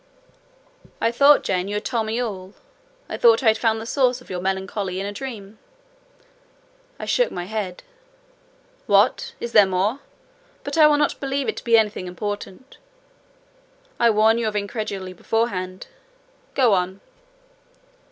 "I 0.99 1.11
thought, 1.11 1.43
Jane, 1.43 1.67
you 1.67 1.75
had 1.75 1.85
told 1.85 2.07
me 2.07 2.19
all. 2.19 2.55
I 3.07 3.17
thought 3.17 3.43
I 3.43 3.49
had 3.49 3.57
found 3.59 3.79
the 3.79 3.85
source 3.85 4.19
of 4.19 4.31
your 4.31 4.41
melancholy 4.41 4.99
in 4.99 5.05
a 5.05 5.11
dream." 5.11 5.59
I 6.97 7.05
shook 7.05 7.29
my 7.29 7.43
head. 7.43 7.83
"What! 8.87 9.35
is 9.39 9.51
there 9.51 9.67
more? 9.67 9.99
But 10.63 10.75
I 10.75 10.87
will 10.87 10.97
not 10.97 11.19
believe 11.19 11.47
it 11.47 11.57
to 11.57 11.63
be 11.63 11.77
anything 11.77 12.07
important. 12.07 12.79
I 13.99 14.09
warn 14.09 14.39
you 14.39 14.47
of 14.47 14.55
incredulity 14.55 15.13
beforehand. 15.13 15.85
Go 16.55 16.73
on." 16.73 16.99